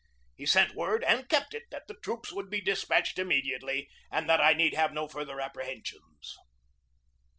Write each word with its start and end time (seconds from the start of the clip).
He 0.35 0.47
sent 0.47 0.73
word, 0.73 1.03
and 1.03 1.29
kept 1.29 1.53
it, 1.53 1.65
that 1.69 1.83
the 1.87 1.93
troops 1.93 2.33
would 2.33 2.49
be 2.49 2.59
despatched 2.59 3.19
immediately 3.19 3.87
and 4.09 4.27
that 4.27 4.41
I 4.41 4.53
need 4.53 4.73
have 4.73 4.91
no 4.93 5.07
further 5.07 5.39
apprehensions. 5.39 6.35